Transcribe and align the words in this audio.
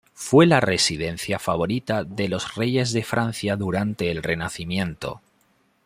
Fue 0.15 0.47
la 0.47 0.59
residencia 0.59 1.37
favorita 1.37 2.03
de 2.03 2.27
los 2.27 2.55
reyes 2.55 2.91
de 2.91 3.03
Francia 3.03 3.55
durante 3.55 4.09
el 4.09 4.23
Renacimiento. 4.23 5.21